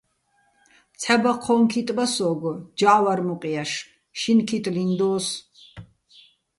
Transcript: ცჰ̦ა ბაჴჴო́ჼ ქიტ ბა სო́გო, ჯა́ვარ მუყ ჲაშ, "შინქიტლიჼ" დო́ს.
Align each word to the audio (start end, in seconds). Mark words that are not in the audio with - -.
ცჰ̦ა 0.99 1.15
ბაჴჴო́ჼ 1.21 1.61
ქიტ 1.71 1.89
ბა 1.97 2.05
სო́გო, 2.13 2.53
ჯა́ვარ 2.77 3.19
მუყ 3.27 3.43
ჲაშ, 3.51 3.71
"შინქიტლიჼ" 4.19 4.83
დო́ს. 4.99 5.27